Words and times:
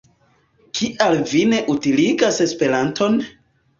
Kial 0.77 1.19
vi 1.33 1.43
ne 1.51 1.59
utiligas 1.75 2.41
Esperanton? 2.47 3.21